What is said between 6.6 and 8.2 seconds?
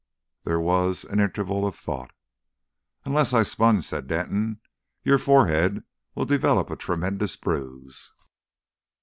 a tremendous bruise."